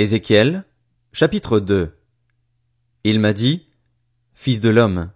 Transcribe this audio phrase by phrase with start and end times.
[0.00, 0.64] Ézéchiel,
[1.12, 1.94] chapitre 2
[3.04, 3.66] Il m'a dit,
[4.32, 5.10] Fils de l'homme,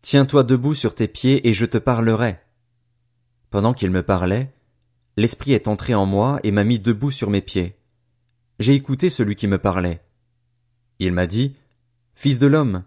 [0.00, 2.38] tiens-toi debout sur tes pieds et je te parlerai.
[3.50, 4.54] Pendant qu'il me parlait,
[5.16, 7.80] l'Esprit est entré en moi et m'a mis debout sur mes pieds.
[8.60, 10.04] J'ai écouté celui qui me parlait.
[11.00, 11.56] Il m'a dit,
[12.14, 12.84] Fils de l'homme,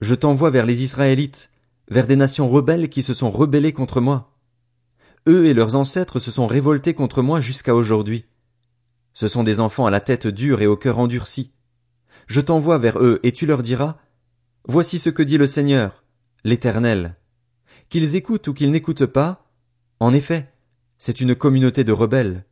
[0.00, 1.52] je t'envoie vers les Israélites,
[1.88, 4.36] vers des nations rebelles qui se sont rebellées contre moi.
[5.28, 8.24] Eux et leurs ancêtres se sont révoltés contre moi jusqu'à aujourd'hui.
[9.18, 11.50] Ce sont des enfants à la tête dure et au cœur endurci.
[12.28, 13.96] Je t'envoie vers eux, et tu leur diras,
[14.68, 16.04] Voici ce que dit le Seigneur,
[16.44, 17.16] l'Éternel.
[17.88, 19.50] Qu'ils écoutent ou qu'ils n'écoutent pas,
[19.98, 20.52] en effet,
[20.98, 22.44] c'est une communauté de rebelles.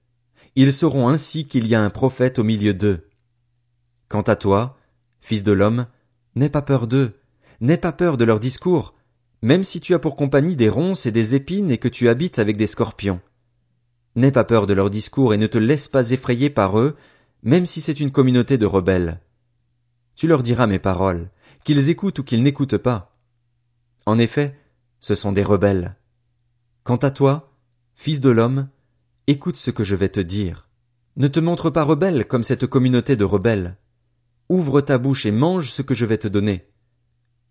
[0.57, 3.07] Ils sauront ainsi qu'il y a un prophète au milieu d'eux.
[4.09, 4.77] Quant à toi,
[5.21, 5.87] fils de l'homme,
[6.35, 7.12] n'aie pas peur d'eux,
[7.60, 8.96] n'aie pas peur de leurs discours,
[9.41, 12.41] même si tu as pour compagnie des ronces et des épines et que tu habites
[12.41, 13.21] avec des scorpions.
[14.16, 16.97] N'aie pas peur de leurs discours et ne te laisse pas effrayer par eux,
[17.43, 19.20] même si c'est une communauté de rebelles.
[20.16, 21.30] Tu leur diras mes paroles,
[21.65, 23.15] qu'ils écoutent ou qu'ils n'écoutent pas.
[24.07, 24.59] En effet,
[25.01, 25.96] ce sont des rebelles.
[26.82, 27.52] Quant à toi,
[27.95, 28.68] fils de l'homme,
[29.27, 30.68] écoute ce que je vais te dire.
[31.16, 33.77] Ne te montre pas rebelle comme cette communauté de rebelles.
[34.49, 36.66] Ouvre ta bouche et mange ce que je vais te donner.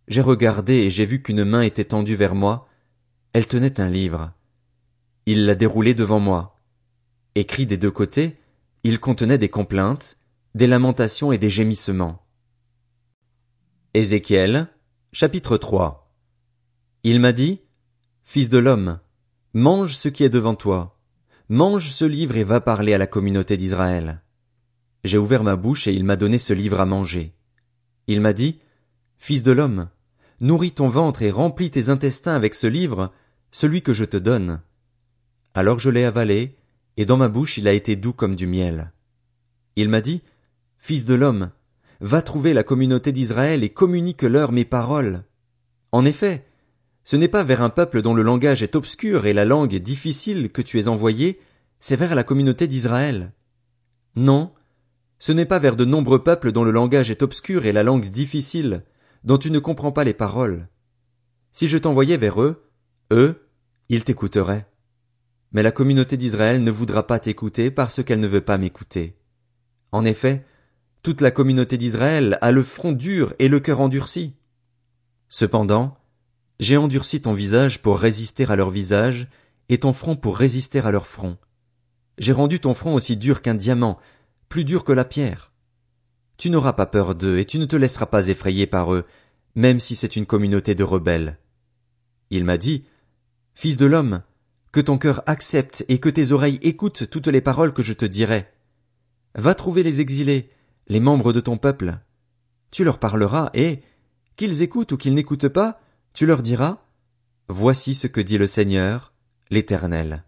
[0.08, 2.68] J'ai regardé et j'ai vu qu'une main était tendue vers moi.
[3.34, 4.32] Elle tenait un livre.
[5.26, 6.55] Il l'a déroulé devant moi.
[7.38, 8.38] Écrit des deux côtés,
[8.86, 10.18] il contenait des complaintes,
[10.54, 12.26] des lamentations et des gémissements.
[13.94, 14.70] Ézéchiel,
[15.12, 16.16] chapitre 3
[17.04, 17.60] Il m'a dit,
[18.24, 19.02] Fils de l'homme,
[19.54, 20.98] mange ce qui est devant toi,
[21.50, 24.22] mange ce livre et va parler à la communauté d'Israël.
[25.04, 27.36] J'ai ouvert ma bouche et il m'a donné ce livre à manger.
[28.08, 28.62] Il m'a dit,
[29.18, 29.90] Fils de l'homme,
[30.40, 33.12] nourris ton ventre et remplis tes intestins avec ce livre,
[33.52, 34.62] celui que je te donne.
[35.54, 36.56] Alors je l'ai avalé,
[36.98, 38.92] et dans ma bouche il a été doux comme du miel.
[39.76, 40.22] Il m'a dit,
[40.78, 41.52] Fils de l'homme,
[42.00, 45.24] va trouver la communauté d'Israël et communique-leur mes paroles.
[45.92, 46.46] En effet,
[47.04, 50.52] ce n'est pas vers un peuple dont le langage est obscur et la langue difficile
[50.52, 51.40] que tu es envoyé,
[51.80, 53.32] c'est vers la communauté d'Israël.
[54.16, 54.52] Non,
[55.20, 58.10] ce n'est pas vers de nombreux peuples dont le langage est obscur et la langue
[58.10, 58.84] difficile,
[59.24, 60.68] dont tu ne comprends pas les paroles.
[61.52, 62.70] Si je t'envoyais vers eux,
[63.12, 63.48] eux,
[63.90, 64.68] ils t'écouteraient.
[65.56, 69.16] Mais la communauté d'Israël ne voudra pas t'écouter parce qu'elle ne veut pas m'écouter.
[69.94, 70.44] En effet,
[71.02, 74.34] toute la communauté d'Israël a le front dur et le cœur endurci.
[75.30, 75.98] Cependant,
[76.60, 79.30] j'ai endurci ton visage pour résister à leur visage,
[79.70, 81.38] et ton front pour résister à leur front.
[82.18, 83.98] J'ai rendu ton front aussi dur qu'un diamant,
[84.50, 85.54] plus dur que la pierre.
[86.36, 89.06] Tu n'auras pas peur d'eux, et tu ne te laisseras pas effrayer par eux,
[89.56, 91.40] même si c'est une communauté de rebelles.
[92.30, 92.84] Il m'a dit,
[93.54, 94.22] Fils de l'homme,
[94.76, 98.04] que ton cœur accepte et que tes oreilles écoutent toutes les paroles que je te
[98.04, 98.46] dirai.
[99.34, 100.50] Va trouver les exilés,
[100.90, 102.00] les membres de ton peuple.
[102.72, 103.80] Tu leur parleras et,
[104.36, 105.80] qu'ils écoutent ou qu'ils n'écoutent pas,
[106.12, 106.80] tu leur diras,
[107.48, 109.14] Voici ce que dit le Seigneur,
[109.50, 110.26] l'Éternel.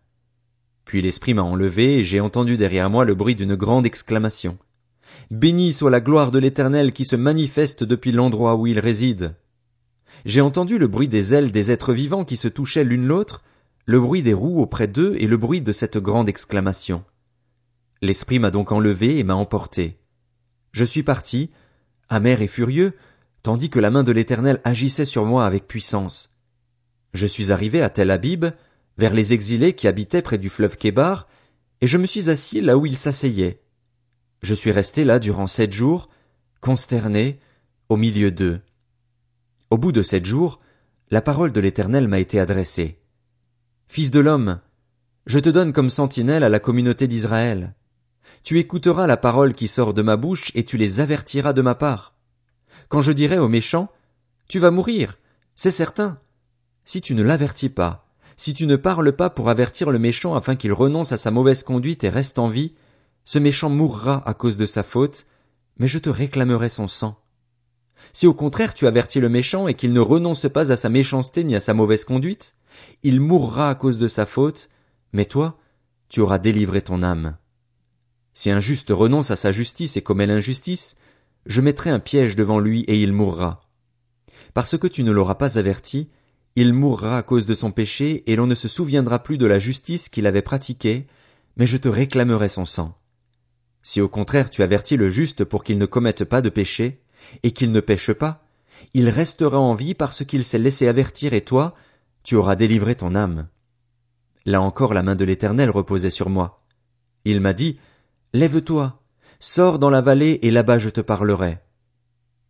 [0.85, 4.57] Puis l'Esprit m'a enlevé et j'ai entendu derrière moi le bruit d'une grande exclamation.
[5.29, 9.35] Béni soit la gloire de l'Éternel qui se manifeste depuis l'endroit où il réside.
[10.23, 13.43] J'ai entendu le bruit des ailes des êtres vivants qui se touchaient l'une l'autre,
[13.89, 17.05] le bruit des roues auprès d'eux et le bruit de cette grande exclamation.
[18.01, 19.97] L'esprit m'a donc enlevé et m'a emporté.
[20.73, 21.51] Je suis parti,
[22.09, 22.97] amer et furieux,
[23.43, 26.35] tandis que la main de l'Éternel agissait sur moi avec puissance.
[27.13, 28.47] Je suis arrivé à Tel Abib,
[28.97, 31.29] vers les exilés qui habitaient près du fleuve Kébar,
[31.79, 33.61] et je me suis assis là où ils s'asseyaient.
[34.41, 36.09] Je suis resté là durant sept jours,
[36.59, 37.39] consterné,
[37.87, 38.59] au milieu d'eux.
[39.69, 40.59] Au bout de sept jours,
[41.09, 42.96] la parole de l'Éternel m'a été adressée.
[43.87, 44.59] Fils de l'homme,
[45.25, 47.73] je te donne comme sentinelle à la communauté d'Israël.
[48.43, 51.73] Tu écouteras la parole qui sort de ma bouche et tu les avertiras de ma
[51.73, 52.13] part.
[52.89, 53.89] Quand je dirai aux méchants,
[54.47, 55.17] tu vas mourir,
[55.55, 56.19] c'est certain.
[56.85, 60.55] Si tu ne l'avertis pas, si tu ne parles pas pour avertir le méchant afin
[60.55, 62.73] qu'il renonce à sa mauvaise conduite et reste en vie,
[63.23, 65.25] ce méchant mourra à cause de sa faute,
[65.79, 67.19] mais je te réclamerai son sang.
[68.13, 71.44] Si au contraire tu avertis le méchant et qu'il ne renonce pas à sa méchanceté
[71.44, 72.53] ni à sa mauvaise conduite,
[73.03, 74.69] il mourra à cause de sa faute,
[75.13, 75.59] mais toi,
[76.09, 77.38] tu auras délivré ton âme.
[78.33, 80.95] Si un juste renonce à sa justice et commet l'injustice,
[81.45, 83.62] je mettrai un piège devant lui et il mourra.
[84.53, 86.09] Parce que tu ne l'auras pas averti,
[86.56, 89.59] il mourra à cause de son péché et l'on ne se souviendra plus de la
[89.59, 91.07] justice qu'il avait pratiquée,
[91.56, 92.97] mais je te réclamerai son sang.
[93.81, 97.01] Si au contraire tu avertis le juste pour qu'il ne commette pas de péché,
[97.44, 98.45] et qu'il ne pêche pas,
[98.94, 101.75] il restera en vie parce qu'il s'est laissé avertir et toi,
[102.27, 103.47] tu auras délivré ton âme.
[104.44, 106.62] Là encore la main de l'Éternel reposait sur moi.
[107.24, 107.79] Il m'a dit,
[108.33, 109.01] Lève-toi,
[109.39, 111.59] Sors dans la vallée et là-bas je te parlerai.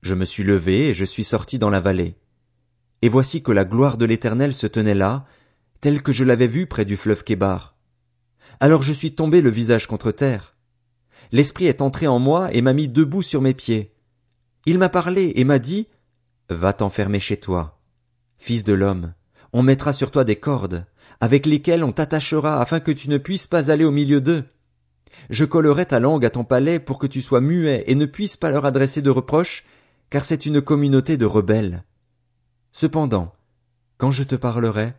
[0.01, 2.17] Je me suis levé et je suis sorti dans la vallée.
[3.03, 5.27] Et voici que la gloire de l'Éternel se tenait là,
[5.79, 7.77] telle que je l'avais vue près du fleuve Kébar.
[8.59, 10.55] Alors je suis tombé le visage contre terre.
[11.31, 13.93] L'Esprit est entré en moi et m'a mis debout sur mes pieds.
[14.65, 15.87] Il m'a parlé et m'a dit,
[16.49, 17.79] Va t'enfermer chez toi.
[18.39, 19.13] Fils de l'homme,
[19.53, 20.85] on mettra sur toi des cordes,
[21.19, 24.45] avec lesquelles on t'attachera afin que tu ne puisses pas aller au milieu d'eux.
[25.29, 28.37] Je collerai ta langue à ton palais pour que tu sois muet et ne puisses
[28.37, 29.65] pas leur adresser de reproches,
[30.09, 31.83] car c'est une communauté de rebelles.
[32.71, 33.33] Cependant,
[33.97, 34.93] quand je te parlerai,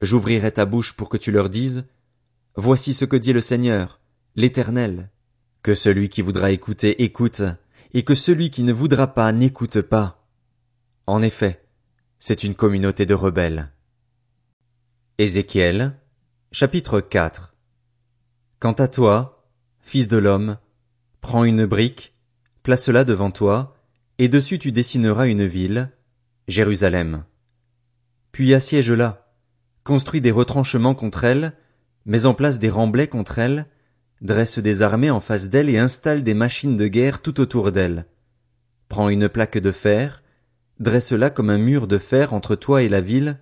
[0.00, 1.84] j'ouvrirai ta bouche pour que tu leur dises,
[2.56, 4.00] Voici ce que dit le Seigneur,
[4.34, 5.10] l'Éternel.
[5.62, 7.42] Que celui qui voudra écouter écoute,
[7.94, 10.26] et que celui qui ne voudra pas n'écoute pas.
[11.06, 11.59] En effet,
[12.22, 13.72] c'est une communauté de rebelles.
[15.16, 15.96] Ézéchiel,
[16.52, 17.54] chapitre 4
[18.58, 19.48] Quant à toi,
[19.80, 20.58] fils de l'homme,
[21.22, 22.12] prends une brique,
[22.62, 23.74] place-la devant toi,
[24.18, 25.90] et dessus tu dessineras une ville,
[26.46, 27.24] Jérusalem.
[28.32, 29.32] Puis assiège-la,
[29.82, 31.54] construis des retranchements contre elle,
[32.04, 33.66] mets en place des remblais contre elle,
[34.20, 38.04] dresse des armées en face d'elle et installe des machines de guerre tout autour d'elle.
[38.90, 40.22] Prends une plaque de fer,
[40.80, 43.38] dresse-la comme un mur de fer entre toi et la ville,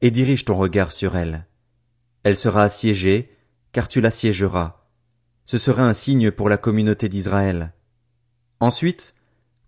[0.00, 1.46] et dirige ton regard sur elle.
[2.22, 3.30] Elle sera assiégée,
[3.72, 4.84] car tu l'assiégeras.
[5.44, 7.72] Ce sera un signe pour la communauté d'Israël.
[8.60, 9.14] Ensuite,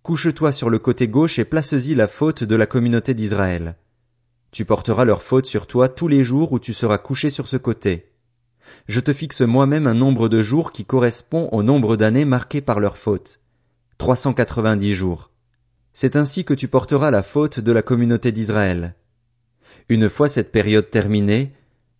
[0.03, 3.75] couche-toi sur le côté gauche et place-y la faute de la communauté d'Israël.
[4.51, 7.57] Tu porteras leur faute sur toi tous les jours où tu seras couché sur ce
[7.57, 8.11] côté
[8.87, 12.79] je te fixe moi-même un nombre de jours qui correspond au nombre d'années marquées par
[12.79, 13.39] leur faute.
[13.97, 15.31] 390 jours.
[15.99, 18.93] C'est ainsi que tu porteras la faute de la communauté d'Israël.
[19.89, 21.53] Une fois cette période terminée,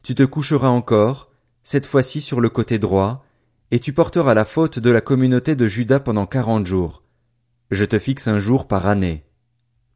[0.03, 1.31] tu te coucheras encore,
[1.63, 3.25] cette fois-ci sur le côté droit,
[3.71, 7.01] et tu porteras la faute de la communauté de Juda pendant quarante jours.
[7.71, 9.23] Je te fixe un jour par année.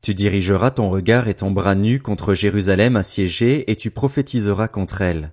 [0.02, 5.04] Tu dirigeras ton regard et ton bras nu contre Jérusalem assiégée et tu prophétiseras contre
[5.04, 5.32] elle.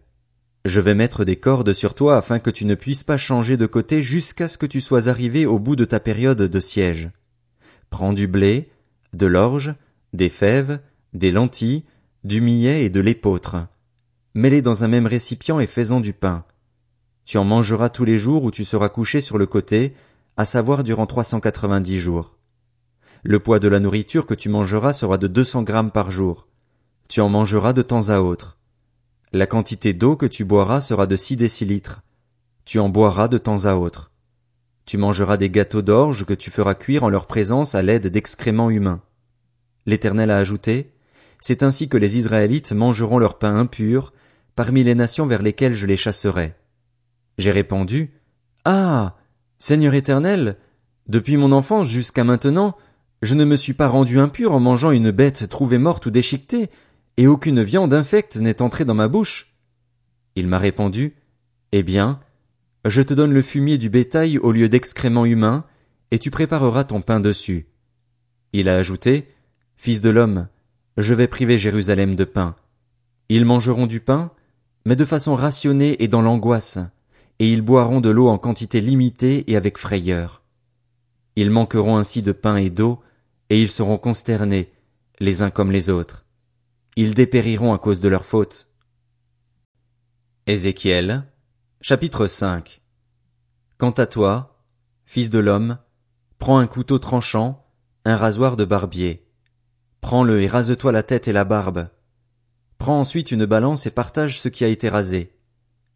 [0.66, 3.64] Je vais mettre des cordes sur toi afin que tu ne puisses pas changer de
[3.64, 7.08] côté jusqu'à ce que tu sois arrivé au bout de ta période de siège.
[7.90, 8.70] Prends du blé,
[9.12, 9.74] de l'orge,
[10.12, 10.80] des fèves,
[11.14, 11.84] des lentilles,
[12.24, 13.66] du millet et de l'épeautre.
[14.34, 16.44] Mets-les dans un même récipient et fais-en du pain.
[17.24, 19.94] Tu en mangeras tous les jours où tu seras couché sur le côté,
[20.36, 22.36] à savoir durant trois cent quatre-vingt-dix jours.
[23.22, 26.46] Le poids de la nourriture que tu mangeras sera de deux cents grammes par jour.
[27.08, 28.58] Tu en mangeras de temps à autre.
[29.32, 32.02] La quantité d'eau que tu boiras sera de six décilitres.
[32.64, 34.10] Tu en boiras de temps à autre.
[34.88, 38.70] Tu mangeras des gâteaux d'orge que tu feras cuire en leur présence à l'aide d'excréments
[38.70, 39.02] humains.
[39.84, 40.94] L'Éternel a ajouté,
[41.42, 44.14] C'est ainsi que les Israélites mangeront leur pain impur
[44.56, 46.54] parmi les nations vers lesquelles je les chasserai.
[47.36, 48.14] J'ai répondu,
[48.64, 49.16] Ah!
[49.58, 50.56] Seigneur éternel,
[51.06, 52.74] depuis mon enfance jusqu'à maintenant,
[53.20, 56.70] je ne me suis pas rendu impur en mangeant une bête trouvée morte ou déchiquetée,
[57.18, 59.54] et aucune viande infecte n'est entrée dans ma bouche.
[60.34, 61.14] Il m'a répondu,
[61.72, 62.20] Eh bien,
[62.88, 65.64] je te donne le fumier du bétail au lieu d'excréments humains,
[66.10, 67.66] et tu prépareras ton pain dessus.
[68.52, 69.28] Il a ajouté,
[69.76, 70.48] Fils de l'homme,
[70.96, 72.56] je vais priver Jérusalem de pain.
[73.28, 74.32] Ils mangeront du pain,
[74.84, 76.78] mais de façon rationnée et dans l'angoisse,
[77.38, 80.42] et ils boiront de l'eau en quantité limitée et avec frayeur.
[81.36, 83.00] Ils manqueront ainsi de pain et d'eau,
[83.50, 84.72] et ils seront consternés,
[85.20, 86.24] les uns comme les autres
[86.98, 88.66] ils dépériront à cause de leur faute.
[91.80, 92.82] Chapitre 5
[93.76, 94.64] Quant à toi,
[95.06, 95.78] fils de l'homme,
[96.38, 97.64] prends un couteau tranchant,
[98.04, 99.28] un rasoir de barbier.
[100.00, 101.88] Prends-le et rase-toi la tête et la barbe.
[102.78, 105.36] Prends ensuite une balance et partage ce qui a été rasé.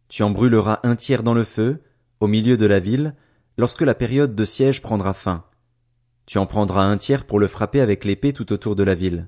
[0.07, 1.83] Tu en brûleras un tiers dans le feu,
[2.21, 3.13] au milieu de la ville,
[3.57, 5.43] lorsque la période de siège prendra fin.
[6.25, 9.27] Tu en prendras un tiers pour le frapper avec l'épée tout autour de la ville.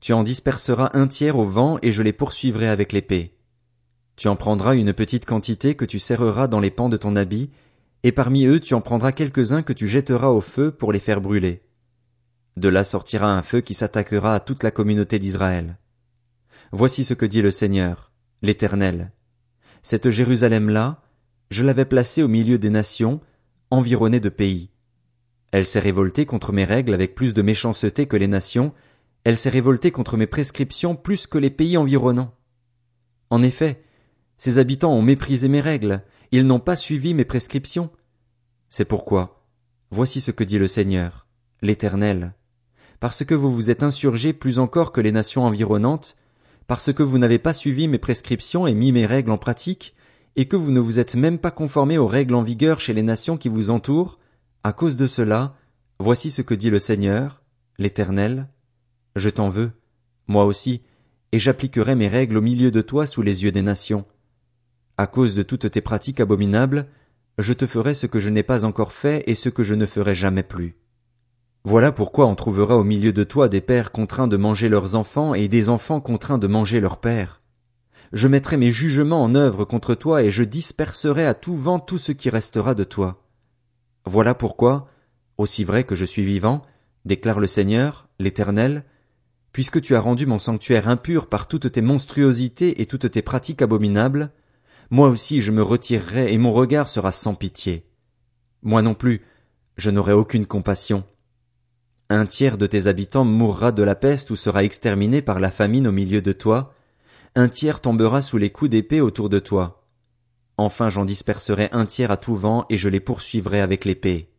[0.00, 3.37] Tu en disperseras un tiers au vent et je les poursuivrai avec l'épée.
[4.18, 7.50] Tu en prendras une petite quantité que tu serreras dans les pans de ton habit,
[8.02, 11.20] et parmi eux tu en prendras quelques-uns que tu jetteras au feu pour les faire
[11.20, 11.62] brûler.
[12.56, 15.78] De là sortira un feu qui s'attaquera à toute la communauté d'Israël.
[16.72, 18.10] Voici ce que dit le Seigneur,
[18.42, 19.12] l'Éternel.
[19.84, 21.00] Cette Jérusalem-là,
[21.52, 23.20] je l'avais placée au milieu des nations,
[23.70, 24.70] environnée de pays.
[25.52, 28.72] Elle s'est révoltée contre mes règles avec plus de méchanceté que les nations,
[29.22, 32.34] elle s'est révoltée contre mes prescriptions plus que les pays environnants.
[33.30, 33.84] En effet,
[34.38, 37.90] ses habitants ont méprisé mes règles, ils n'ont pas suivi mes prescriptions.
[38.68, 39.44] C'est pourquoi,
[39.90, 41.26] voici ce que dit le Seigneur,
[41.60, 42.34] l'Éternel.
[43.00, 46.16] Parce que vous vous êtes insurgés plus encore que les nations environnantes,
[46.66, 49.94] parce que vous n'avez pas suivi mes prescriptions et mis mes règles en pratique,
[50.36, 53.02] et que vous ne vous êtes même pas conformés aux règles en vigueur chez les
[53.02, 54.18] nations qui vous entourent,
[54.62, 55.56] À cause de cela,
[55.98, 57.42] voici ce que dit le Seigneur,
[57.78, 58.48] l'Éternel.
[59.16, 59.72] Je t'en veux,
[60.26, 60.82] moi aussi,
[61.32, 64.04] et j'appliquerai mes règles au milieu de toi sous les yeux des nations.
[64.98, 66.88] À cause de toutes tes pratiques abominables,
[67.38, 69.86] je te ferai ce que je n'ai pas encore fait et ce que je ne
[69.86, 70.76] ferai jamais plus.
[71.62, 75.34] Voilà pourquoi on trouvera au milieu de toi des pères contraints de manger leurs enfants
[75.34, 77.42] et des enfants contraints de manger leurs pères.
[78.12, 81.98] Je mettrai mes jugements en œuvre contre toi et je disperserai à tout vent tout
[81.98, 83.22] ce qui restera de toi.
[84.04, 84.88] Voilà pourquoi,
[85.36, 86.62] aussi vrai que je suis vivant,
[87.04, 88.84] déclare le Seigneur, l'Éternel,
[89.52, 93.62] puisque tu as rendu mon sanctuaire impur par toutes tes monstruosités et toutes tes pratiques
[93.62, 94.32] abominables,
[94.90, 97.86] moi aussi je me retirerai et mon regard sera sans pitié.
[98.62, 99.22] Moi non plus,
[99.76, 101.04] je n'aurai aucune compassion.
[102.10, 105.86] Un tiers de tes habitants mourra de la peste ou sera exterminé par la famine
[105.86, 106.74] au milieu de toi,
[107.34, 109.84] un tiers tombera sous les coups d'épée autour de toi.
[110.56, 114.32] Enfin j'en disperserai un tiers à tout vent et je les poursuivrai avec l'épée.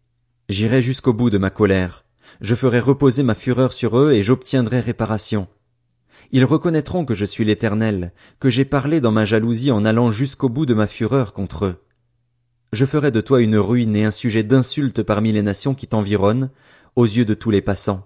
[0.50, 2.06] J'irai jusqu'au bout de ma colère.
[2.42, 5.48] Je ferai reposer ma fureur sur eux et j'obtiendrai réparation.
[6.32, 10.50] Ils reconnaîtront que je suis l'Éternel, que j'ai parlé dans ma jalousie en allant jusqu'au
[10.50, 11.76] bout de ma fureur contre eux.
[12.72, 16.52] Je ferai de toi une ruine et un sujet d'insulte parmi les nations qui t'environnent,
[16.96, 18.06] aux yeux de tous les passants.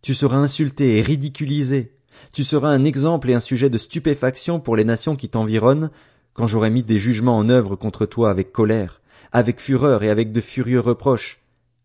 [0.00, 1.92] Tu seras insulté et ridiculisé,
[2.32, 5.90] tu seras un exemple et un sujet de stupéfaction pour les nations qui t'environnent,
[6.32, 9.00] quand j'aurai mis des jugements en œuvre contre toi avec colère,
[9.32, 11.40] avec fureur et avec de furieux reproches.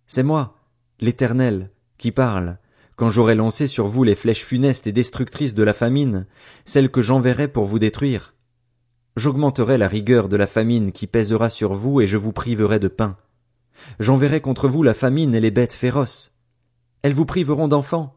[0.08, 0.58] C'est moi,
[1.00, 2.58] l'Éternel, qui parle,
[2.96, 6.28] quand j'aurai lancé sur vous les flèches funestes et destructrices de la famine,
[6.66, 8.34] celles que j'enverrai pour vous détruire.
[9.16, 12.88] J'augmenterai la rigueur de la famine qui pèsera sur vous et je vous priverai de
[12.88, 13.18] pain.
[14.00, 16.34] J'enverrai contre vous la famine et les bêtes féroces.
[17.02, 18.16] Elles vous priveront d'enfants.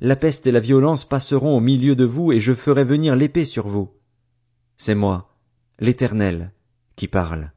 [0.00, 3.44] La peste et la violence passeront au milieu de vous et je ferai venir l'épée
[3.44, 3.90] sur vous.
[4.76, 5.36] C'est moi,
[5.78, 6.52] l'Éternel,
[6.96, 7.52] qui parle.